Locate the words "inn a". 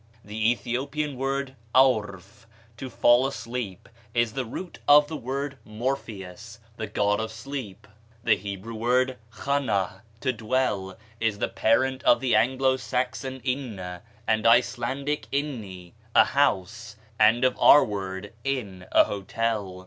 18.43-19.03